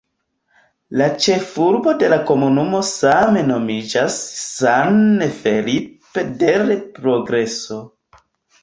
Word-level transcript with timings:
La 1.01 1.09
ĉefurbo 1.25 1.93
de 2.03 2.09
la 2.13 2.19
komunumo 2.31 2.79
same 2.93 3.45
nomiĝas 3.51 4.19
"San 4.47 4.99
Felipe 5.45 6.27
del 6.45 6.77
Progreso". 7.01 7.81